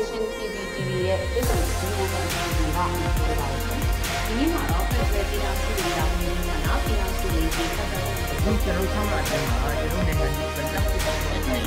[0.00, 3.12] Nation PPTV ရဲ့ပြည်သူ့စီးပွားရေးကောင်စီကပြောပါမယ်။
[4.26, 11.60] ဒီနေ့မှာတော့ဖက်ဒရယ်ပြည်ထောင်စုရေးတာဝန်ကြီးဌာနပြည်ထောင်စုရေးကြီးဆက်တဲ့အခုကျွန်တော်ဆောင်းလာတဲ့မှာကျွန်တော်နိုင်ငံကြီးပြန်တက်ပြီးတော့ရပါတယ်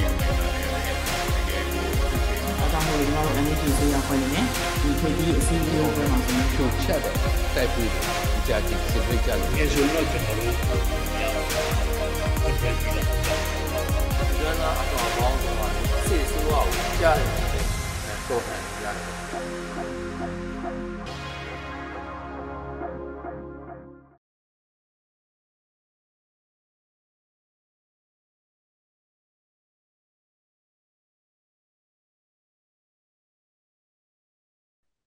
[2.59, 4.45] အကြောင်းကိုကျွန်တော်တို့ NHS ဆိုရခွင့်နဲ့
[4.81, 7.15] ဒီခေတ်ကြီးအစီအစဉ်ကိုပြန်မှာကျွန်တော်ဖြိုချက်တော့
[7.55, 7.91] တိုက်ပြီး
[8.47, 11.22] ကြာကြည့်စစ်ဖိတ်ကြလို့အဲဆိုတော့ကျွန်တော်တို့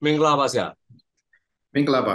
[0.05, 0.67] မင်္ဂလာပါဆရာ
[1.75, 2.15] မင်္ဂလာပါ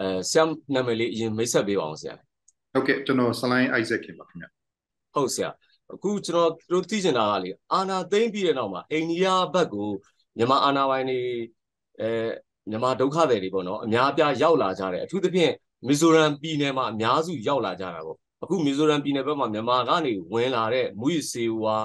[0.00, 0.42] အဲဆရာ
[0.74, 2.14] နာမည်လေးအရင်မိတ်ဆက်ပေးပါအောင်ဆရာ
[2.72, 4.46] ဟုတ်ကဲ့ကျွန်တော်ဆလိုင်းအိုက်ဇက်ခင်ပါခင်ဗျ
[5.14, 5.50] ဟုတ်ဆရာ
[5.94, 9.88] အခုကျွန်တော်တို့သိချင်တာကလေအာနာသိမ့်ပြီးတဲ့နောက်မှာအိန္ဒိယဘက်ကို
[10.36, 11.20] မြန်မာအာနာပိုင်းတွေ
[12.00, 12.10] အဲ
[12.70, 15.52] မြန်မာဒုက္ခသည်တွေပေါ့နော်အများအပြားရောက်လာကြတယ်အထူးသဖြင့်
[15.88, 21.76] မီဇိုရမ်ပြည်နယ်မှာအများစုရောက်လာကြတာပေါ့အခုမီဇိုရမ်ပြည်နယ်ဘက်မှာမြန်မာကနေဝင်လာတဲ့မူရစေဝါ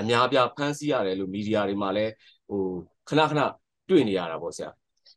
[0.00, 2.12] အများအပြားဖမ်းဆီးရတယ်လို့မီဒီယာတွေမှာလည်း
[2.48, 2.62] ဟို
[3.08, 3.40] ခဏခဏ
[3.90, 4.70] တွေ့နေရတာပေါ့ဆရာ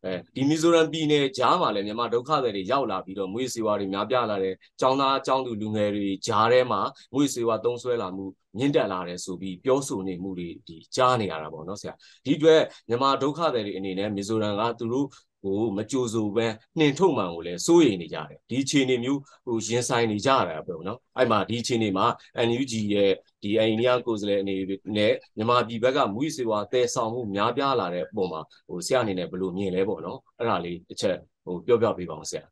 [0.06, 6.82] အဲဒီမီဇိုရမ်ပြည်နယ်ကြားမှာလည်းမြန်မာဒုက္ခသည်တွေရောက်လာပြီးတော့မွေးစေဝါတွေများပြားလာတယ်။ចောင်းသားចောင်းသူလူငယ်တွေကြားထဲမှာ
[7.14, 8.26] မွေးစေဝါသုံးဆွဲလာမှု
[8.58, 11.94] မြင့်တက်လာတယ်ဆိုပြီးပြောဆိုနေမှုတွေဒီကြားနေရတာပေါ့နော်ဆရာ။
[12.26, 15.08] ဒီအတွက်မြန်မာဒုက္ခသည်တွေအနေနဲ့မီဇိုရမ်ကသူတို့
[15.44, 16.48] ကိုမကြိုဆိုပဲ
[16.80, 22.06] နှင်ထုတ်မှန်ကိုလည်းစိုးရိမ်နေကြတယ်ဒီအခြေအနေမျိုးဟိုရင်ဆိုင်နေကြရတာပေါ့နော်အဲ့မှာဒီအခြေအနေမှာ
[22.48, 23.12] NUG ရဲ့
[23.44, 24.56] ဒီအိန္ဒိယကိုယ်စားလှယ်အနေ
[24.98, 32.44] နဲ့မြန်မာပြည်ဘက်ကမူဝိစေဝါတည်ဆောင်မှုများပြားလာတဲ့ပုံမှာဟိုဆရာအနေနဲ့ဘယ်လိုမြင်လဲပေါ့နော်အဲ့ဒါလေးတစ်ချက်ဟိုပြောပြပေးပါအောင်ဆရာ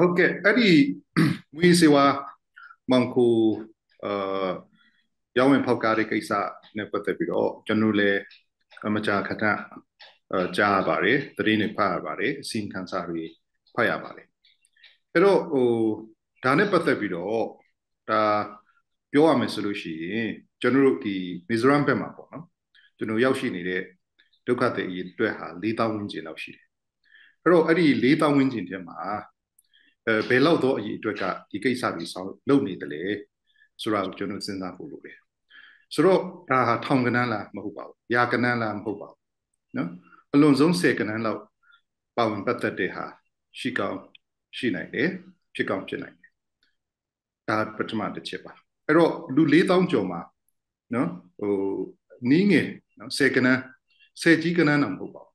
[0.00, 0.70] ဟုတ်ကဲ့အဲ့ဒီ
[1.54, 2.04] မူဝိစေဝါ
[2.90, 3.36] မန်ကို
[4.04, 4.50] အာ
[5.38, 6.32] ရောင်းဝင်ဖောက်ကားတဲ့ကိစ္စ
[6.76, 8.20] နဲ့ပတ်သက်ပြီးတော့ကျွန်တော်လည်း
[8.86, 9.44] အမကြာခဏ
[10.56, 13.22] ကြားရပါတယ်သတင်းတွေဖတ်ရပါတယ်အစီရင်ခံစာတွေ
[13.74, 14.26] ဖတ်ရပါတယ်
[15.12, 15.68] အဲ့တော့ဟို
[16.44, 17.44] ဒါနဲ့ပတ်သက်ပြီးတော့
[18.10, 18.22] ဒါ
[19.12, 20.30] ပြောရမယ်ဆိုလို့ရှိရင်
[20.60, 21.14] ကျွန်တော်တို့ဒီ
[21.48, 22.44] မီဇိုရမ်ဘက်မှာပေါ့နော်
[22.96, 23.82] ကျွန်တော်ရောက်ရှိနေတဲ့
[24.46, 26.66] ဒုက္ခသည်အရေးအတွက်ဟာ4000ဝန်းကျင်လောက်ရှိတယ်
[27.42, 28.98] အဲ့တော့အဲ့ဒီ4000ဝန်းကျင်ထဲမှာ
[30.06, 33.02] အဲဘယ်လောက်သောအရေးအတွက်ကဒီကိစ္စတွေဆောင်လုပ်နေတယ်လေ
[33.82, 35.18] ဆိုတော့ကျွန်တော်စဉ်းစားဖို့လိုတယ်
[35.94, 39.18] ဆိုတော့ဒါဟာထောင်ကနန်းလားမဟုတ်ပါဘူးရာကနန်းလားမဟုတ်ပါဘူး
[39.76, 39.90] နော်
[40.32, 41.40] အလွန်ဆုံး10ကဏ္ဍလောက်
[42.16, 43.04] ပါဝင်ပတ်သက်တဲ့ဟာ
[43.58, 43.98] ရှိကောင်း
[44.56, 45.08] ရှိနိုင်တယ်
[45.54, 46.32] ဖြစ်ကောင်းဖြစ်နိုင်တယ်
[47.48, 48.52] ဒါပထမတစ်ချက်ပါ
[48.86, 50.20] အဲ့တော့လူ4000ကျော်မှာ
[50.94, 51.54] နော်ဟို
[52.30, 53.48] နီးငယ်နော်10ကဏ္ဍ
[54.22, 55.32] 10ကြီးကဏ္ဍတော့မဟုတ်ပါဘူး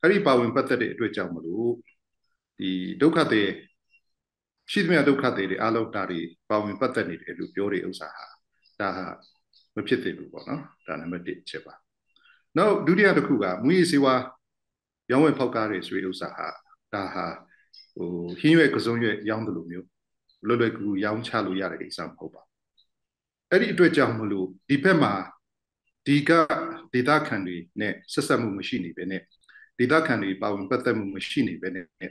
[0.00, 1.72] အဲ့ဒီပါဝင်ပတ်သက်တဲ့အတွက်ကြောင့်မလို့
[2.58, 2.70] ဒီ
[3.02, 3.42] ဒုက္ခတွေ
[4.70, 8.26] ရှိသမျှဒုက္ခတွေအားလုံးဒါတွေပါဝင်ပတ်သက်နေတယ်လို့ပြောတဲ့ဥစ္စာဟာ
[8.80, 9.06] ဒါဟာ
[9.74, 11.74] မဖြစ်သင့်ဘူးပေါ့နော်ဒါနံပါတ်1ချက်ပါ
[12.58, 14.14] နောက်ဒုတိယတစ်ခုကမူရည်စေဝါ
[15.10, 16.48] ရောင်းဝယ်ဖောက်ကားတွေဆိုတဲ့ဥစ္စာဟာ
[16.94, 17.26] ဒါဟာ
[17.94, 18.08] ဟို
[18.40, 19.86] ဟင်းရွက်ကစုံရွက်ရောင်းတယ်လို့မျိုး
[20.46, 22.42] လွယ်လွယ်ကူကူရောင်းချလို့ရတဲ့ကိစ္စမဟုတ်ပါ
[23.52, 25.12] အဲ့ဒီအတွက်ကြောင့်မလို့ဒီဘက်မှာ
[26.06, 26.30] ဒီက
[26.92, 29.22] ဒေတာခံတွေနဲ့ဆက်ဆက်မှုမရှိနေပဲနဲ့
[29.78, 32.06] ဒေတာခံတွေပါဝင်ပတ်သက်မှုမရှိနေပဲနဲ့အဲ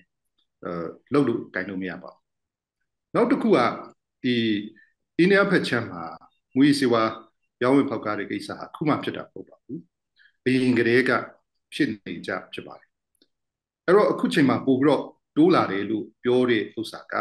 [1.13, 2.22] လှုပ်လို့တိုင်လို့မရပါဘူး
[3.16, 3.59] နောက်တစ်ခုက
[4.24, 4.35] ဒီ
[5.18, 6.03] အိန္ဒိယဖက်ချမ်းမှာ
[6.56, 7.03] မူရည်စေဝါ
[7.63, 9.81] ရောင်းဝယ်ဖောက်ကားတဲ့ကိစ္စဟာခုမှဖြစ်တာမဟုတ်ပါဘူး
[10.44, 11.12] ဘယင်ကလေးက
[11.73, 12.90] ဖြစ်နေကြဖြစ်ပါတယ်
[13.85, 15.03] အဲ့တော့အခုချိန်မှာပို့ပြီးတော့
[15.38, 17.13] တိုးလာတယ်လို့ပြောတဲ့ဥစ္စာက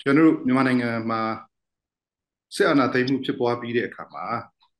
[0.00, 1.20] ကျွန်တော်တို့မြန်မာနိုင်ငံမှာ
[2.54, 4.24] စစ်အာဏာသိမ်းမှုဖြစ်ပွားပြီးတဲ့အခါမှာ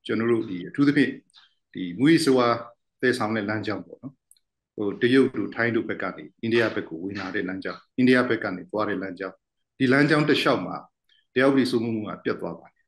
[0.07, 1.13] ကျွန်တော်တို့ဒီအထူးသဖြင့်
[1.75, 2.47] ဒီမူရီစွာ
[3.01, 4.15] တည်ဆောင်တဲ့လမ်းကြောင်းပေါ့နော်
[4.77, 9.37] ဟိုတရုတ်တို့ထိုင်းတို့ဘက်ကနေအိန္ဒိယဘက်ကိုဝင်လာတဲ့လမ်းကြောင်းအိန္ဒိယဘက်ကနေသွားတဲ့လမ်းကြောင်း
[9.79, 10.77] ဒီလမ်းကြောင်းတစ်လျှောက်မှာ
[11.35, 12.85] တယောက်ဒီစုမှုမှုကပြတ်သွားပါတယ်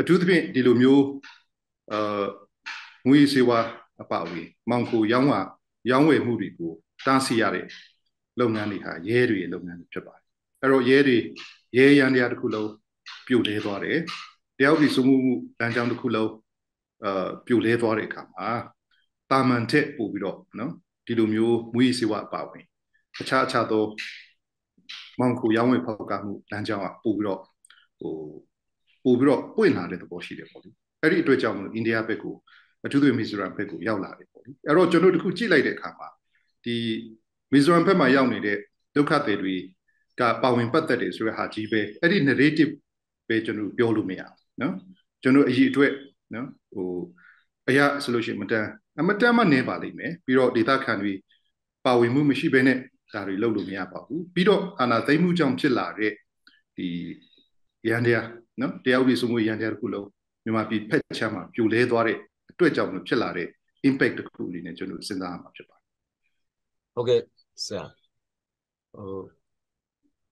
[0.00, 1.04] အထူးသဖြင့်ဒီလိုမျိုး
[1.92, 2.24] အာ
[3.08, 3.58] ငွေစေဝါ
[4.02, 5.34] အပအဝေးမောင်ကိုရောင်းဝ
[5.90, 6.72] ရောင်းဝယ်မှုတွေကို
[7.06, 7.66] တားဆီးရတဲ့
[8.40, 10.24] လုပ်ငန်းတွေဟာရဲတွေလုပ်ငန်းတွေဖြစ်ပါတယ်
[10.60, 11.16] အဲ့တော့ရဲတွေ
[11.76, 12.70] ရဲရန်တရားတစ်ခုလုံး
[13.26, 13.98] ပြိုလဲသွားတယ်
[14.58, 16.32] တယောက်ဒီစုမှုမှုလမ်းကြောင်းတစ်ခုလုံး
[17.04, 18.48] အာပြိုလဲသွားတဲ့အခါမှာ
[19.30, 20.72] တာမန်ထက်ပို့ပြီးတော့နော်
[21.06, 22.64] ဒီလိုမျိုးမွေးစေဝအပအဝေး
[23.20, 23.84] အခြားအခြားသော
[25.20, 27.40] မောင်ကိုရောင်းဝယ်ဖောက်ကမှုလမ်းကြောင်းကပို့ပြီးတော့
[28.00, 28.14] ဟို
[29.04, 30.70] ပို့ပြီးတော့ပွင့်လာတဲ့သဘောရှိတယ်ပေါ့လေ
[31.02, 32.34] အဲ့ဒီအတွက်ကြောင့်မလို့အိန္ဒိယဘက်ကို
[32.84, 36.08] အထူးသဖြင့်မီဇိုရမ်ဘက်ကိုရောက်လာတယ်ပေါ့လေအဲ့တော့ကျွန်တော်တို့တခုကြည့်လိုက်တဲ့အခါမှာ
[36.64, 36.76] ဒီ
[37.52, 38.58] မီဇိုရမ်ဘက်မှာရောက်နေတဲ့
[38.96, 39.54] ဒုက္ခသည်တွေ
[40.20, 42.72] ကပါဝင်ပတ်သက်တယ်ဆိုတဲ့ဟာကြီးပဲအဲ့ဒီ narrative
[43.28, 44.74] ပဲကျွန်တော်ပြောလို့မရဘူးနော်
[45.22, 45.92] ကျွန်တော်အရေးအတွက်
[46.34, 46.88] နော်ဟို
[47.68, 48.66] အရာဆိုလို့ရှိရင်မတန်
[49.00, 51.12] အမတန်မှနေပါလိမ့်မယ်ပြီးတော့ဒေတာခံတွေ
[51.84, 52.78] ပါဝင်မှုမရှိဘဲနဲ့
[53.14, 56.12] ဒါတွေလုပ်လို့မရပါဘူးပြီးတော့အာနာသိမ့်မှုကြောင့်ဖြစ်လာတဲ့
[56.76, 56.88] ဒီ
[57.88, 58.26] ရန်တရား
[58.60, 60.08] နော်တရားဥပဒေစိုးမိုးရန်တရားတစ်ခုလုံး
[60.44, 62.18] မြန်မာပြည်ဖက်ချမ်းမှာပြိုလဲသွားတဲ့
[62.50, 63.48] အတွက်ကြောင့်လို့ဖြစ်လာတဲ့
[63.88, 65.86] impact တစ်ခုအနေနဲ့ကျွန်တော်စဉ်းစားရမှာဖြစ်ပါတယ်
[66.94, 67.20] ဟုတ်ကဲ့
[67.64, 67.84] ဆရာ
[68.94, 69.20] ဟို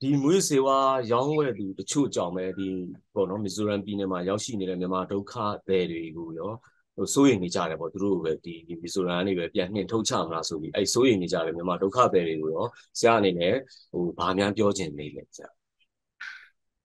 [0.00, 0.78] ဒီမွေးစေဝါ
[1.12, 2.68] ရောင်းဝယ်သူတချို့ကြောင့်ပဲဒီ
[3.14, 5.34] ပေါ့နော်မီဇိုရမ်ပြည်နယ်မှာရောက်ရှိနေတဲ့မြန်မာဒုက္ခ
[5.68, 6.52] သည်တွေကိုရော
[6.96, 12.66] ဟိုစိုးရိမ်နေကြတယ်ပေါ့သူတို့ပဲဒီဒီမီဇိုရမ်ကနေပဲပြန်နှင်ထုတ်ချမလားဆိုပြီးအဲ့စိုးရိမ်နေကြတယ်မြန်မာဒုက္ခသည်တွေကိုရော
[12.98, 13.54] ဆရာအနေနဲ့
[13.92, 15.48] ဟိုဘာများပြောချင်နေလဲဆရာ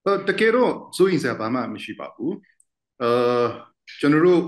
[0.06, 2.36] အဲတကယ်တော့စိုးရင်စရာဘာမှမရှိပါဘူး
[3.02, 3.12] အဲ
[4.00, 4.42] ကျွန်တော်တို့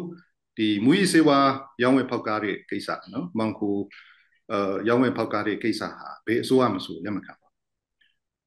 [0.57, 1.39] ဒီမူရီစေဝါ
[1.83, 3.77] ရောင်းဝယ်ဖောက်ကားတဲ့ကိစ္စနော်မောင်ကို
[4.51, 7.40] အဲရောင်းဝယ်ဖောက်ကားတဲ့ကိစ္စဟာဘယ်အစိုးရမဆိုလက်မခံပါဘူး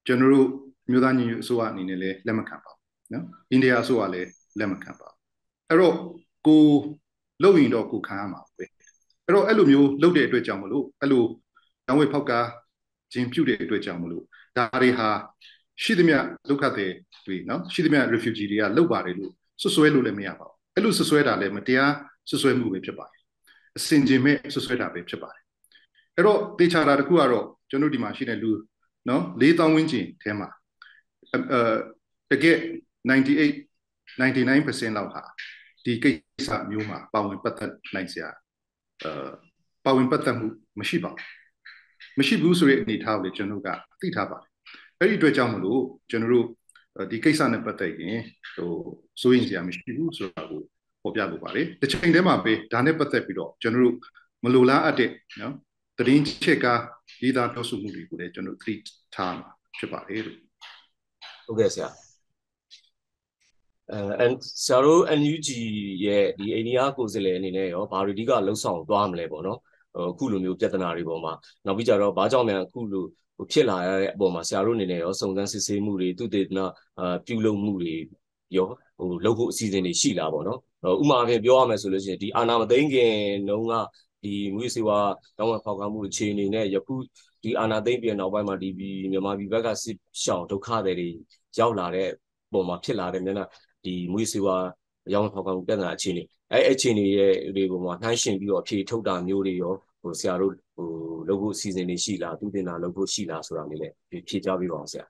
[0.06, 0.48] ကျွန်တော်တို့
[0.90, 4.28] မြို့သားညီညွတ်အစိုးရအနေနဲ့လည်းလက်မခံပါဘူးနော်အိန္ဒိယအစိုးရလည်း
[4.58, 5.18] လက်မခံပါဘူး
[5.68, 5.94] အဲ့တော့
[6.46, 6.64] ကို
[7.42, 8.64] လုံရင်တော့ကိုခံရမှာပဲ
[9.26, 11.24] အဲ့တော့အဲ့လိုမျိုးလုပ်တဲ့အတွက်ကြောင့်မလို့အဲ့လို
[11.86, 12.46] ရောင်းဝယ်ဖောက်ကား
[13.12, 14.24] ခြင်းပြုတဲ့အတွက်ကြောင့်မလို့
[14.56, 15.08] ဒါတွေဟာ
[15.82, 16.18] ရှိသမျှ
[16.48, 16.92] ဒုက္ခသည်
[17.26, 21.92] တွေနော်ရှိသမျှ refugee တွေကလောက်ပါတယ်လို့ဆွဆွဲလို့လည်းမရပါဘူးအဲ့လိုဆွဆွဲတာလည်းမတရား
[22.30, 23.22] ဆွဆွဲမှုပဲဖြစ်ပါတယ်
[23.76, 25.42] အစင်ကျင်မဲ့ဆွဆွဲတာပဲဖြစ်ပါတယ်
[26.16, 28.50] အဲ့တော့တေချာတာတခုကတော့ကျွန်တော်ဒီမှာရှိတဲ့လူ
[29.08, 30.48] နော်4000ဝန်းကျင်ထဲမှာ
[31.32, 31.60] အဲ
[32.30, 32.56] တကယ်
[33.08, 33.74] 98
[34.18, 35.22] 99%လောက်ဟာ
[35.84, 38.28] ဒီကိစ္စမျိုးမှာပါဝင်ပတ်သက်နိုင်စရာ
[39.02, 39.10] အဲ
[39.84, 40.46] ပါဝင်ပတ်သက်မှု
[40.80, 43.68] မရှိပါဘူးမရှိဘူးဆိုတဲ့အနေအထားကိုလည်းကျွန်တော်က
[44.00, 44.48] သိထားပါတယ်
[45.00, 46.46] အဲ့ဒီအတွက်ကြောင့်မလို့ကျွန်တော်တို့
[47.10, 48.20] ဒီကိစ္စနဲ့ပတ်သက်ရင်
[48.54, 48.70] ဟို
[49.20, 50.60] စိုးရင်စရာမရှိဘူးဆိုတာကို
[51.02, 53.96] ပေါ်ပြလိုပါတယ်တစ်ချိန်တည်းမှာပဲဒါနဲ့ပတ်သက်ပြီးတော့ကျွန်တော်တို့
[54.44, 55.10] မလိုလားအပ်တဲ့
[55.40, 55.54] နော်
[55.98, 56.66] တရင်ချက်က
[57.22, 58.74] ရေးသားပြောဆိုမှုတွေကိုလည်းကျွန်တော်သတိ
[59.14, 60.38] ထားမှာဖြစ်ပါတယ်လို့
[61.46, 61.88] ဟုတ်ကဲ့ဆရာ
[63.90, 64.32] အဲအန်
[64.64, 65.48] ဆရာတို့ NUG
[66.04, 69.58] ရဲ့ဒီအိန္ဒိယကိုယ်စားလှယ်အနေနဲ့ရောဘာတွေအဓိကလှုပ်ဆောင်သွားမလဲပေါ့နော်
[69.96, 71.32] အခုလိုမျိုးပြဿနာတွေပေါ်မှာ
[71.66, 73.04] နောက်ပြီးကြတော့ဘာကြောင့်လဲအခုလို
[73.36, 76.66] ဟိုဖြစ်လာရတဲ့အပေါ်မှာဆရာတို့အနေနဲ့ရောစုံစမ်းစစ်ဆေးမှုတွေသူတည်နာ
[76.98, 77.94] အာပြုလုပ်မှုတွေ
[78.56, 78.68] ရော
[78.98, 80.58] ဟိုလုပ်ဖို့အစီအစဉ်တွေရှိလာပေါ့နော်
[81.02, 83.12] ဥမာအဖြစ်ပြောရမယ်ဆိုလို့ရှိရင်ဒီအာနာမသိန်းခင်
[83.48, 83.72] တုန်းက
[84.24, 84.98] ဒီမွေးစေဝါ
[85.38, 86.94] တောင်းဝဖောက်ကားမှုအခြေအနေနဲ့ယခု
[87.42, 88.68] ဒီအာနာသိန်းပြည်နောက်ပိုင်းမှာဒီ
[89.10, 91.08] မြန်မာပြည်ဘက်ကစစ်ရှောင်ဒုက္ခတွေ
[91.58, 92.08] ရောက်လာတဲ့
[92.52, 93.46] ပုံမှာဖြစ်လာတဲ့မျက်နှာ
[93.84, 94.56] ဒီမွေးစေဝါ
[95.12, 96.22] ရောင်းဖောက်ကားမှုပြဿနာအခြေအနေ
[96.52, 100.88] အဲအခြေအနေရဲ့ဒီပုံမှာနှိုင်းရှင်ပြီးတော့အဖြေထုတ်တာမျိုးတွေရောဟိုဆရာတို့ဟို
[101.28, 103.94] လုပ်ဖို့အစီအစဉ်တွေရှိလားသူတင်တာလုပ်ဖို့ရှိလားဆိုတာမျိုးလည်း
[104.28, 105.04] ဖြေကြပြပါအောင်ဆရာ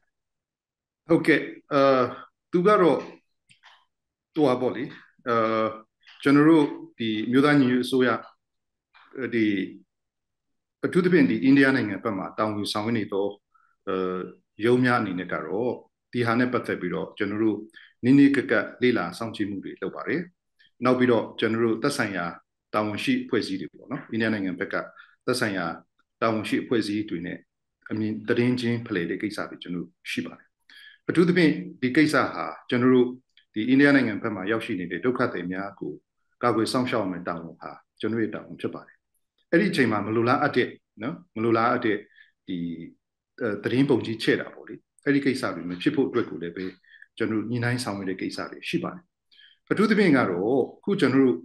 [1.08, 1.40] ဟုတ်ကဲ့
[1.72, 2.02] အာ
[2.52, 2.98] သူကတော့
[4.34, 4.84] တူပါပေါ့လေ
[5.28, 5.66] အာ
[6.22, 6.64] ကျွန်တော်တို့
[6.98, 8.08] ဒီမြို့သားညီညွတ်အစိုးရ
[9.34, 9.46] ဒီ
[10.84, 13.30] အထူးသဖြင့်ဒီအိန္ဒိယနိုင်ငံဘက်မှာတောင်ယူဆောင်ရနေတော့
[13.88, 13.96] အဲ
[14.64, 15.72] ရုံးများအနေနဲ့ကတော့
[16.12, 17.58] ဒီဟာနဲ့ပတ်သက်ပြီးတော့ကျွန်တော်တို့
[18.04, 18.52] နိနိကက
[18.82, 20.20] လေ့လာစောင့်ကြည့်မှုတွေလုပ်ပါတယ်
[20.84, 22.24] နောက်ပြီးတော့ကျွန်တော်တို့သက်ဆိုင်ရာ
[22.74, 24.74] တာဝန်ရှိအဖွဲ့အစည်းတွေပေါ့နော်အိန္ဒိယနိုင်ငံဘက်က
[25.26, 25.66] သက်ဆိုင်ရာ
[26.20, 27.38] တာဝန်ရှိအဖွဲ့အစည်းတွေနဲ့
[27.90, 30.48] အမြင်တရင်ချင်းဖလှယ်တဲ့ကိစ္စတွေကျွန်တော်ရှိပါတယ်
[31.08, 31.52] အထူးသဖြင့်
[31.82, 33.08] ဒီကိစ္စဟာကျွန်တော်တို့
[33.54, 35.92] ဒီအိန္ဒိယနိုင်ငံဘက်မှာရောက်ရှိနေတဲ့ဒုက္ခသည်များကို
[36.42, 37.70] ကာကွယ်စောင့်ရှောက်မယ်တာဝန်ဟာ
[38.00, 38.93] ကျွန်တော်ရဲ့တာဝန်ဖြစ်ပါတယ်
[39.54, 40.68] အဲ့ဒီအချိန်မှာမလိုလားအပ်တဲ့
[41.02, 41.98] နော်မလိုလားအပ်တဲ့
[42.48, 42.56] ဒီ
[43.64, 44.74] တရင်ပုံကြီးချဲ့တာပေါ့လေ
[45.04, 46.64] အဲ့ဒီကိစ္စတွေမဖြစ်ဖို့အတွက်ကိုလည်းပဲ
[47.16, 49.04] ကျွန်တော်ညီနိုင်ဆောင်ရတဲ့ကိစ္စတွေရှိပါတယ်
[49.70, 51.36] အထူးသဖြင့်ကတော့ခုကျွန်တော်တို့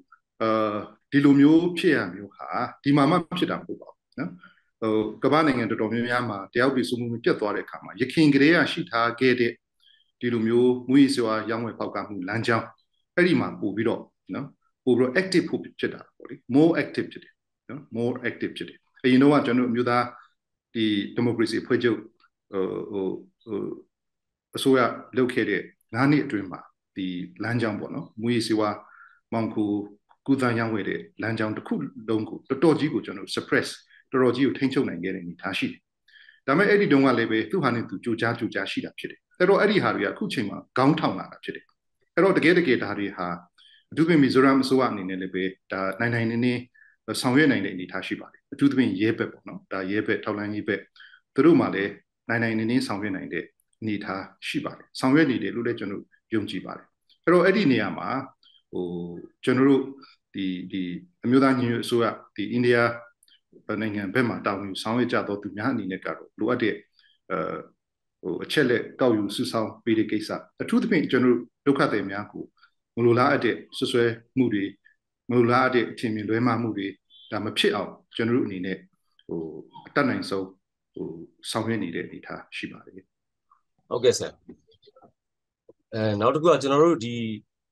[0.41, 0.75] အာ
[1.11, 2.47] ဒီလိုမျိုးဖြစ်ရမျိုးဟာ
[2.83, 4.31] ဒီမှာမှဖြစ်တာမဟုတ်ပါဘူးနော်
[4.81, 9.51] ဟိုကမ္ဘာနိုင်ငံတော်တော်များများမှာတယောက်ပြည်စုမှုပြတ်သွားတဲ့အခါမှာရခင်ကလေးကရှိထားခဲ့တဲ့
[10.19, 12.67] ဒီလိုမျိုးမူရည်စွာရောင်းဝယ်ပေါက်ကမှုလမ်းကြောင်း
[13.15, 14.01] အဲ့ဒီမှာပို့ပြီးတော့
[14.35, 14.47] နော်
[14.85, 17.33] ပို့ပြီးတော့ active ဖို့ဖြစ်တာပေါ့လေ more active ဖြစ်တယ်
[17.69, 20.05] နော် more active ဖြစ်တယ်အရင်တော့ကျွန်တော်အမျိုးသား
[20.75, 20.85] ဒီ
[21.17, 21.99] democracy ဖွဲ့ချုပ်
[22.51, 23.07] ဟိုဟို
[23.43, 23.61] ဟို
[24.57, 24.79] အစိုးရ
[25.17, 25.61] လုပ်ခဲ့တဲ့
[25.93, 26.59] 9နှစ်အတွင်းမှာ
[26.95, 27.05] ဒီ
[27.43, 28.69] လမ်းကြောင်းပေါ့နော်မူရည်စွာ
[29.33, 29.63] မောင်ခု
[30.27, 31.75] ကုသရောင်းဝယ်တဲ့လမ်းကြောင်းတစ်ခု
[32.09, 33.69] လုံးကိုတော်တော်ကြီးကိုကျွန်တော် suppress
[34.11, 35.79] တော်တော်ကြီးကိုထိန်းချုပ်နိုင်ခဲ့တဲ့အနေထားရှိတယ်။
[36.47, 41.65] ဒါပေမဲ့အဲ့ဒီတုန်းကလည်းပဲသူ့ဟာနဲ့သူကြိုကြားကြိုကြားရှိတာဖြစ်တယ်။အဲ့တော့အဲ့ဒီဟာတွေကအခုချိန်မှာခေါင်းထောင်လာတာဖြစ်တယ်။
[42.15, 43.27] အဲ့တော့တကယ်တကယ်ဒါတွေဟာ
[43.91, 46.53] အထူးသဖြင့်မီဇိုရမ်အစိုးရအနေနဲ့လည်းပဲဒါနိုင်နိုင်နေနေ
[47.21, 50.81] ဆောင်ရွက်နိုင်တဲ့အနေထားရှိပါတယ်။အထူးသဖြင့်ရဲဘက်ပေါ့နော်။ဒါရဲဘက်ထောက်လိုင်းကြီးဘက်
[51.33, 51.91] သူတို့မှလည်း
[52.29, 53.43] နိုင်နိုင်နေနေဆောင်ရွက်နိုင်တဲ့
[53.81, 56.85] အနေထားရှိပါတယ်။ဆောင်ရွက်နေတယ်လို့လည်းကျွန်တော်ယုံကြည်ပါတယ်။
[57.23, 58.09] အဲ့တော့အဲ့ဒီနေရာမှာ
[58.71, 58.85] ဟို
[59.43, 59.83] ကျွန်တော်တို့
[60.33, 60.81] ဒီဒီ
[61.23, 62.77] အမျိုးသားညီညွတ်အစိုးရဒီအိန္ဒိယ
[63.81, 66.75] နိုင်ငံဘက်မှာတာဝန်ယူဆောင်ရွက်ကြတော့သူများအနေနဲ့ကတော့လိုအပ်တဲ့
[67.31, 67.37] အဲ
[68.21, 70.29] ဟိုအချက်လက်ကောက်ယူစုဆောင်ပေးတဲ့ကိစ္စ
[70.61, 72.43] အထူးသဖြင့်ကျွန်တော်ဒုက္ခသည်များကို
[72.95, 74.05] မလိုလားအပ်တဲ့ဆွဆွဲ
[74.37, 74.63] မှုတွေ
[75.29, 76.87] မလိုလားအပ်တဲ့အထင်မြင်လွဲမှားမှုတွေ
[77.31, 78.77] ဒါမဖြစ်အောင်ကျွန်တော်တို့အနေနဲ့
[79.27, 79.41] ဟို
[79.87, 80.47] အတတ်နိုင်ဆုံး
[80.93, 81.07] ဟို
[81.51, 82.93] ဆောင်ရွက်နေတဲ့အနေအထားရှိပါတယ်
[83.89, 84.31] ဟုတ်ကဲ့ဆရာ
[85.93, 87.15] အဲနောက်တစ်ခုကကျွန်တော်တို့ဒီ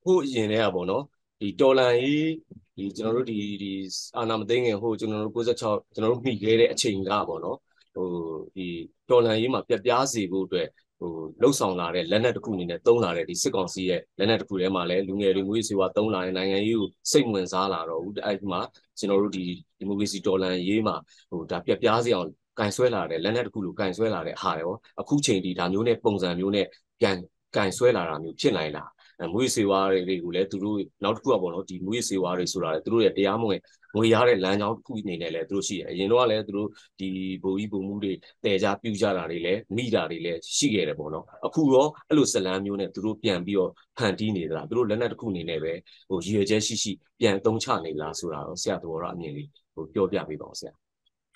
[0.04, 1.04] ဖို့အရင်တည်းကပေါ့နော်
[1.40, 2.30] ဒီတော်လန်ကြီး
[2.78, 3.72] ဒီကျွန်တော်တို့ဒီဒီ
[4.18, 7.58] အာနာမသိငယ်ဟိုကျွန်တော်တို့96ကျွန်တော်တို့မိခဲ့တဲ့အချိန်ကပေါ့နော်
[7.96, 8.08] ဟို
[8.56, 8.68] ဒီ
[9.10, 10.68] တော်လန်ရေးမှာပြက်ပြားစေဖို့အတွက်
[11.00, 11.12] ဟို
[11.42, 18.62] လှုပ်ဆောင်လာတဲ့လက်နက်တစ်ခုအနေနဲ့သုံးလာတဲ့ဒီစစ်ကောင်စီရဲ့လက်နက်တစ်ခုထဲမှာလည်းလူငယ်တွေမျိုးစေဝါသုံးလာတဲ့နိုင်ငံရေးကိုစိတ်ဝင်စားလာတော့ဘူးအဲ့ဒီမှာ
[19.00, 19.46] ကျွန်တော်တို့ဒီ
[19.80, 20.96] ဒီမိုကရေစီတော်လှန်ရေးမှာ
[21.32, 22.28] ဟိုဒါပြပြားစီအောင်
[22.60, 26.66] ကင်ဆွဲလာတဲ့လက်နက်တစ်ခုလိုကင်ဆွဲလာတဲ့ဟာရောအခုချိန်ဒီဒါမျိုးနဲ့ပုံစံမျိုးနဲ့
[27.00, 27.18] ပြန်
[27.56, 28.90] ကင်ဆွဲလာတာမျိုးဖြစ်နိုင်လား
[29.34, 33.62] မွေးစေဝါတွေကိုလည်းသူတို့နောက်တစ်ခုကပေါ့နော်ဒီမွေးစေဝါတွေဆိုတာလည်းသူတို့ရဲ့တရားမဝင်
[33.96, 36.70] ငွေရတဲ့လမ်းကြောင်းတစ်ခုအနေနဲ့လည်းသူတို့ရှိတယ်အရင်တော့ကလည်းသူတို့
[37.00, 37.10] ဒီ
[37.44, 45.74] ဘိုးကြီးဘုံမှုတွေတည်ကြပြူကြတာတွေလည်းမိတာတွေလည်းရှိခဲ့တယ်ပေါ့နော်အခုတော့အဲ့လိုဇလန်းမျိုးနဲ့သူတို့ပြန်ပြီးတော့ဖန်တီးနေသလားသူတို့လက်နက်တစ်ခုအနေနဲ့ပဲ
[46.10, 50.74] ဟိုရည်ရွယ်ချက်ရှိရှိပြန်သုံးချနေလားဆိုတာတော့ဆရာတော်ရအမြင်လေးဟိုပြောပြပေးပါဦးဆရာ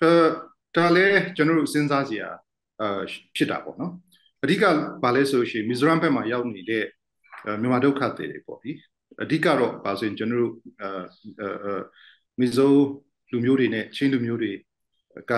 [0.02, 0.12] အဲ
[0.76, 2.28] ဒါလည်းကျွန်တော်တို့စဉ်းစားစရာ
[2.80, 2.88] အဲ
[3.36, 3.92] ဖြစ်တာပေါ့နော်
[4.42, 4.64] အဓိက
[5.02, 6.84] ဘာလဲဆိုရှင်မီဇိုရမ်ဘက်မှာရောက်နေတဲ့
[7.60, 8.70] မြန်မာဒုက္ခသည်တွေပေါ့ဒီ
[9.22, 10.88] အဓိကတော့ပါဆိုရင်ကျွန်တော်တို့အဲ
[11.40, 11.74] အဲ
[12.40, 12.74] မီဇို
[13.32, 14.52] လူမျိုးတွေနဲ့ချင်းလူမျိုးတွေ
[15.30, 15.32] က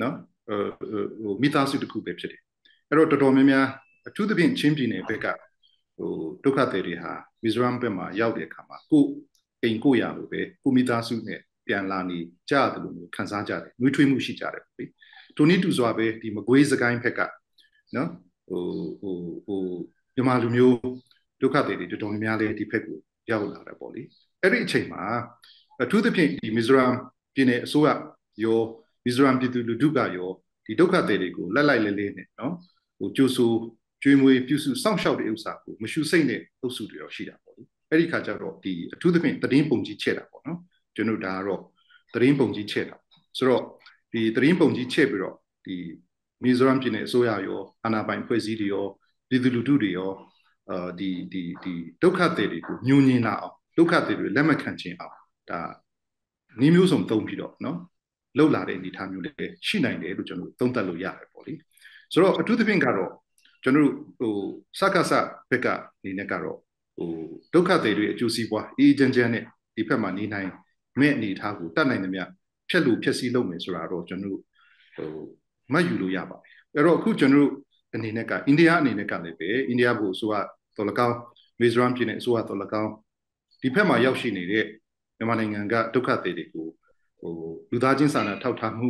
[0.00, 0.14] နော်
[0.48, 2.40] ဟိုမိသားစုတစ်ခုပဲဖြစ်တယ်
[2.88, 3.66] အဲ့တော့တော်တော်များများ
[4.08, 5.26] အထူးသဖြင့်ချင်းပြည်နယ်ဘက်က
[5.98, 6.12] ဟို
[6.44, 7.12] ဒုက္ခသည်တွေဟာ
[7.42, 9.04] မီဇိုရမ်ဘက်မှာရောက်တဲ့အခါမှာကို
[9.62, 12.18] အိမ်ကိုရလို့ပဲကိုမိသားစုနဲ့ပြန်လာနေ
[12.50, 14.84] ကြတယ်လို့မျိုးခံစားကြတယ်နှွေးထွေးမှုရှိကြတယ်ပေါ့လေ
[15.36, 17.20] ထိုနည်းတူစွာပဲဒီမကွေးစကိုင်းဘက်က
[17.96, 18.10] နော်
[18.48, 18.62] ဟို
[19.00, 19.62] ဟိုဟို
[20.14, 20.76] မြန်မာလူမျိုး
[21.40, 22.98] ဒုက္ခသည်တွေတော်တော်များများလေးဒီဘက်ကို
[23.30, 24.02] ရောက်လာတယ်ပေါ့လေ
[24.42, 25.02] အဲ့ဒီအချိန်မှာ
[25.82, 26.94] အထူးသဖြင့်ဒီမီဇိုရမ်
[27.34, 27.88] ပြည်နယ်အစိုးရ
[28.44, 28.60] ရော
[29.04, 30.30] မီဇိုရမ်ပြည်သူလူထုကရော
[30.66, 32.54] ဒီဒုက္ခသည်တွေကိုလက်လိုက်လဲလဲနဲ့နော်
[32.98, 33.50] ဟိုကြိုးဆို
[34.02, 40.58] ကျွေးမွေးပြုစုစောင့်ရှောက်တဲ့ဥစ္စာကိုမရှုစိတ်နဲ့အုပ်စုတွေရောရှိတာပေါ့လေအဲ့ဒီခါကျတော့ဒီအထူးသဖြင့်တည်င်းပုံကြီးချက်တာပေါ့နော်
[40.96, 41.60] ကျွန်တော်ဒါကတော့
[42.14, 42.96] သတင်းပုံကြီးချက်တာ
[43.38, 43.62] ဆိုတော့
[44.12, 45.76] ဒီသတင်းပုံကြီးချက်ပြီးတော့ဒီ
[46.42, 48.86] မီဇိုရမ်ပြည်နယ်အစိုးရရောအာဏာပိုင်ဖွဲ့စည်းတွေရော
[49.28, 50.10] ပြည်သူလူထုတွေရော
[50.70, 55.14] အာဒီဒီဒီဒုက္ခသည်တွေကိုညှို့ညင်လာအောင်ဒုက္ခသည်တွေလက်မခံခြင်းအောင်
[55.50, 55.60] ဒါ
[56.60, 57.78] နှီးမျိုးစုံသုံးပြီးတော့နော်
[58.38, 61.52] လှုပ်လာတဲ့အနေအထားမျိုးတွေရှိနိုင်တယ်လို့ကျွန်တော်သုံးသပ်လို့ရတယ်ပေါ့လေ
[62.12, 63.10] ဆိုတော့အထူးသဖြင့်ကတော့
[63.62, 64.34] ကျွန်တော်တို့ဟို
[64.80, 65.12] စက္ကစ
[65.50, 65.66] ဘက်က
[66.00, 66.58] အနေနဲ့ကတော့
[66.96, 67.10] ဟို
[67.54, 69.44] ဒုက္ခသည်တွေအကျိုးစီးပွားအေးချမ်းချမ်းနဲ့
[69.76, 70.50] ဒီဘက်မှာနေနိုင်
[71.00, 72.22] မဲ့အနေအထားကိုတတ်နိုင်သမျှ
[72.70, 74.42] ဖြက်လို့ဖြက်စီးလုပ်မယ်ဆိုတာတော့ကျွန်တော်တို့
[74.96, 75.10] ဟို
[75.72, 77.52] မှတ်ယူလို့ရပါတယ်အဲ့တော့အခုကျွန်တော်တို့
[77.94, 80.46] အနေနဲ့ကအိန္ဒိယအနေနဲ့ကလည်းပဲအိန္ဒိယဘုဆိုတော့
[80.78, 81.16] တော်လကောင်း
[81.60, 82.92] မီဇိုရမ်ပြည်နယ်အစိုးရတော်လကောင်း
[83.60, 84.64] ဒီဘက်မှာရောက်ရှိနေတဲ့
[85.16, 86.66] မြန်မာနိုင်ငံကဒုက္ခသည်တွေကို
[87.20, 87.32] ဟို
[87.70, 88.88] လူသားချင်းစာနာထောက်ထားမှု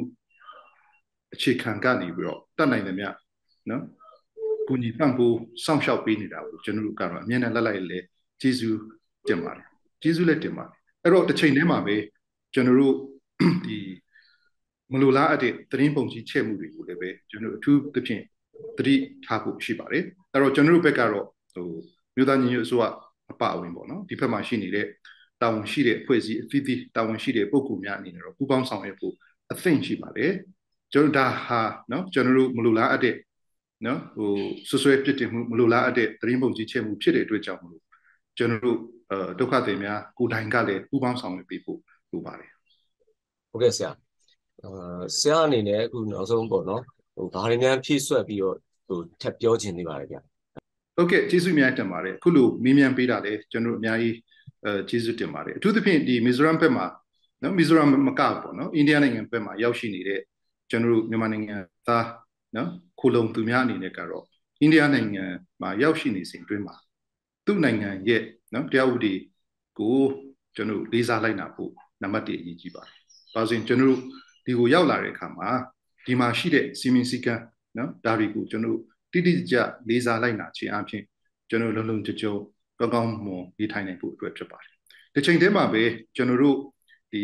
[1.34, 3.08] အခြေခံကနေပြီးတော့တတ်နိုင်သမျှ
[3.70, 3.82] နော်
[4.68, 7.98] ကူညီပံ့ပိုးစောင့်ရှောက်ပေးနေတာကိုကျွန်တော်တို့ကတော့အမြဲတမ်းလက်လိုက်လဲ
[8.40, 8.78] ကျေးဇူး
[9.28, 9.66] တင်ပါတယ်
[10.02, 11.96] ကျေးဇူးလည်းတင်ပါတယ်အဲ့တော့တစ်ချိန်တည်းမှာပဲ
[12.54, 12.94] ကျွန်တော်တို့
[13.64, 13.78] ဒီ
[14.92, 18.22] မလိုလားအပ်တဲ့သတင်းပုံကြီးချက်မှုတွေကိုလည်းပဲကျွန်တော်အထူးသဖြင့်
[18.78, 21.26] သတိထားဖို့ရှိပါတယ်အဲ့တော့ကျွန်တော်တို့ဘက်ကတော့
[21.64, 21.76] ဟို
[22.16, 22.84] မြို့သားညီညွတ်အစိုးရ
[23.32, 24.86] အပအဝင်ပေါ့နော်ဒီဘက်မှာရှိနေတဲ့
[25.42, 29.14] တာဝန်ရှိတဲ့အဖွဲ့အစည်းအသီးသီးတာဝန်ရှိတဲ့ပုဂ္ဂိုလ်များအနေနဲ့တော့ပူးပေါင်းဆောင်ရွက်ဖို့
[29.50, 30.32] အသင့်ရှိပါတယ်
[30.92, 31.60] ကျွန်တော်ဒါဟာ
[31.92, 33.14] နော်ကျွန်တော်တို့မလိုလားအပ်တဲ့
[33.86, 34.30] နော်ဟို
[34.68, 37.82] ဆွဆွဲပြစ်တင်မှုမလိုလားအပ်တဲ့သတင်းပုံကြီးချက်မှုဖြစ်တဲ့အတွက်ကြောင့်မလို့
[38.38, 38.78] ကျွန်တော်တို့
[39.10, 41.80] အဲဒုက္ခသည်များကိုယ်တိုင်ကလည်းပူးပေါင်းဆောင်ရွက်ပေးဖို့
[42.12, 42.50] လိုပါတယ်
[43.50, 43.90] ဟုတ်ကဲ့ဆရာ
[44.64, 46.82] အာဆရာအနေနဲ့အခုနောက်ဆုံးပေါ့နော်
[47.14, 50.16] ဟိုဘာတွေများဖြည့်ဆွက်ပြီးတော့ဟိုထပ်ပြောခြင်းနေပါတယ်ဗျ
[50.98, 54.16] ဟုတ်ကဲ့ကျေးဇူးများတင်ပါတယ်အခုလိုမေးမြန်းပေးတာလေကျွန်တော်အများကြီး
[54.64, 56.86] အဲကျေးဇူးတင်ပါတယ်အထူးသဖြင့်ဒီမီဇိုရမ်ဘက်မှာ
[57.42, 60.20] နော်မီဇိုရမ်မကပေါ့နော်အိန္ဒိယနိုင်ငံဘက်မှာရောက်ရှိနေတဲ့
[60.70, 61.56] ကျွန်တော်တို့မြန်မာနိုင်ငံ
[61.88, 62.06] သား
[62.56, 64.24] နော်ခိုလုံသူများအနေနဲ့ကတော့
[64.60, 65.24] အိန္ဒိယနိုင်ငံ
[65.62, 66.76] မှာရောက်ရှိနေစဉ်အတွင်းမှာ
[67.46, 68.22] သူ့နိုင်ငံရဲ့
[68.54, 69.14] နော်တရားဥပဒေ
[69.78, 69.96] ကို
[70.56, 72.98] ကျွန်တော်လေးစားလိုက်နာဖို့နံပါတ်1အရေးကြီးပါတယ်။
[73.32, 74.00] ဘာလို့ဆိုရင်ကျွန်တော်တို့
[74.46, 75.48] ဒီကိုရောက်လာတဲ့အခါမှာ
[76.06, 77.42] ဒီမှာရှိတဲ့စီမင်းစည်းကမ်း
[77.76, 78.78] နော်ဒါတွေကိုကျွန်တော်
[79.12, 79.56] တိတိကျကျ
[79.88, 81.02] လေးစားလိုက်နာခြင်းအပြင်
[81.48, 82.24] ကျွန်တော်လုံလုံကြကြ
[82.80, 84.74] ကောင်းကောင်းမွန်နေထိုင်နိုင်ဖို့အတွက်ဖြစ်ပါတယ်။
[85.14, 85.82] ဒီချိန်တည်းမှာပဲ
[86.16, 86.56] ကျွန်တော်တို့
[87.12, 87.22] ဒီ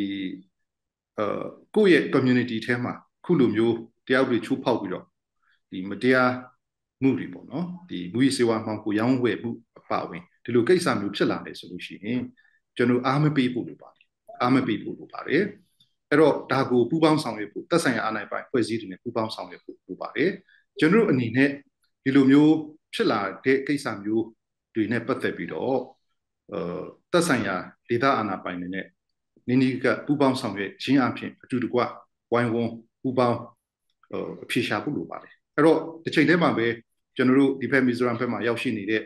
[1.18, 1.26] အဲ
[1.74, 2.92] ကိုယ့်ရဲ့ community ထဲမှာ
[3.24, 3.76] ခုလိုမျိုး
[4.06, 5.04] တရားဥပဒေချိုးဖောက်ပြီးတော့
[5.70, 6.32] ဒီမတရား
[7.02, 12.20] မှုတွေပေါ့နော်ဒီမူရစေဝါမှောင်ကိုရောင်းဝယ်မှုအပါအဝင်ဒီလိုကိစ္စမျိုးဖြစ်လာတယ်ဆိုလို့ရှိရင်
[12.76, 14.06] ကျွန်တော်အားမပေးဖို့လိုပါတယ်
[14.40, 15.42] အားမပေးဖို့လိုပါတယ်
[16.10, 20.30] အဲ့တော့ဒါကိုပူးပေါင်းဆောင်ရွက်ဖို့သက်ဆိုင်ရာအာဏာပိုင်ဖွဲ့စည်းတွေနဲ့ပူးပေါင်းဆောင်ရွက်ဖို့လိုပါတယ်
[20.78, 21.50] ကျွန်တော်အနေနဲ့
[22.04, 22.54] ဒီလိုမျိုး
[22.94, 24.24] ဖြစ်လာတဲ့ကိစ္စမျိုး
[24.74, 25.78] တွေနဲ့ပတ်သက်ပြီးတော့
[26.52, 26.60] အဲ
[27.12, 27.56] သက်ဆိုင်ရာ
[27.88, 28.86] ဒေသအာဏာပိုင်တွေနဲ့
[29.48, 31.80] နိနီကပူးပေါင်းဆောင်ရွက်ခြင်းအပြင်အတူတကွ
[32.32, 33.38] ဝိုင်းဝန်းပူးပေါင်း
[34.44, 36.66] အဖြေရှာဖို့လိုပါတယ်အဲ့တော့တစ်ချိန်တည်းမှာပဲ
[37.16, 39.02] ကျွန်တော်တို့ဒီဘက်မီဇိုရမ်ဘက်မှာရောက်ရှိနေတဲ့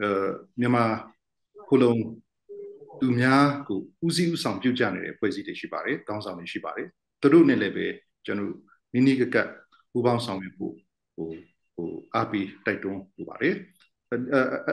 [0.00, 0.28] အဲ
[0.60, 0.84] မြန်မာ
[1.68, 2.00] ခုလုံး
[3.00, 6.86] သူများကိုဦးစီးဦးဆောင်ပြုကြနေတဲ့ဖွဲ့စည်းတွေရှိပါတယ်ကောင်းဆောင်တွေရှိပါတယ်
[7.20, 7.86] သူတို့နဲ့လည်းပဲ
[8.26, 8.54] ကျွန်တော်
[8.92, 9.36] မိနိကက
[9.92, 10.74] ပူပေါင်းဆောင်ရွက်ဖို့
[11.14, 11.28] ဟို
[11.80, 13.54] ဟိုအားပေးတိုက်တွန်းလိုပါတယ်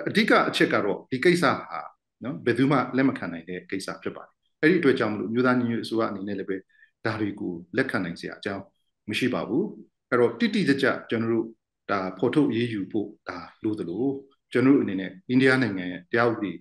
[0.07, 1.79] အဓိကအချက်ကတော့ဒီကိစ္စဟာ
[2.23, 6.57] နော်ဘယ်သူမှလက်မခံနိုင်တဲ့ကိစ္စဖြစ်ပါတယ်အဲ့ဒီအတွက်ကြောင့်မလို့မြို့သားညီညွတ်အစိုးရအနေနဲ့လည်းပဲ
[7.05, 8.63] ဒါတွေကိုလက်ခံနိုင်စရာအကြောင်း
[9.09, 9.65] မရှိပါဘူး
[10.09, 11.45] အဲ့တော့တိတိကျကျကျွန်တော်တို့
[11.91, 14.05] ဒါဖော်ထုတ်ရေးယူဖို့ဒါလို့သလို
[14.51, 16.51] ကျွန်တော်တို့အနေနဲ့အိန္ဒိယနိုင်ငံရဲ့တရားဥပဒေ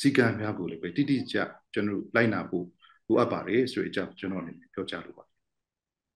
[0.00, 1.38] စည်းကမ်းများကိုလည်းပဲတိတိကျကျ
[1.72, 2.66] ကျွန်တော်တို့လိုက်နာဖို့
[3.08, 5.27] လိုအပ်ပါတယ်ဆိုတဲ့အကြောင်းကျွန်တော်အနေနဲ့ပြောကြားလိုပါတယ်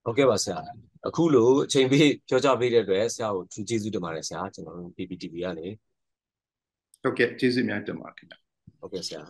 [0.04, 0.59] ဟုတ်ကဲ့ပါဆရာ
[1.09, 5.68] အခုလိုအချိန်ပေးပြောကြပေးတဲ့အတွက်ဆရာကိုထူးကျေးဇူးတင်ပါတယ်ဆရာကျွန်တော်တို့ PPTV ကနေ
[7.02, 8.38] ဟုတ်ကဲ့ကျေးဇူးများတင်ပါတယ်ခင်ဗျာ
[8.80, 9.23] ဟုတ်ကဲ့ဆရာ